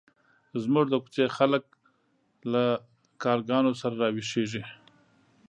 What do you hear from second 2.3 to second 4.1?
له کارګانو سره